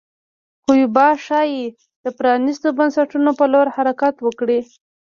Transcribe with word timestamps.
کیوبا 0.65 1.07
ښايي 1.25 1.63
د 2.03 2.05
پرانیستو 2.17 2.67
بنسټونو 2.77 3.29
په 3.39 3.45
لور 3.53 3.67
حرکت 3.75 4.15
وکړي. 4.21 4.59